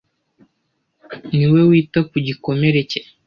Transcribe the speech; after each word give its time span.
Niwe 1.35 1.59
wita 1.69 1.99
ku 2.09 2.15
gikomere 2.27 2.79
cye. 2.89 2.99